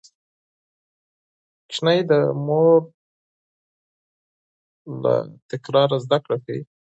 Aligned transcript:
ماشوم 1.67 1.87
د 2.09 2.11
مور 2.45 2.81
له 5.03 5.13
تکرار 5.49 5.89
زده 6.03 6.17
کړه 6.23 6.37
کوي. 6.45 6.63